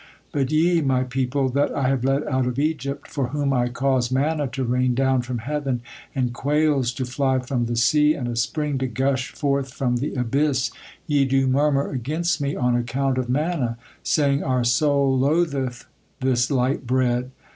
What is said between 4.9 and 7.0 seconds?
down from heaven, and quails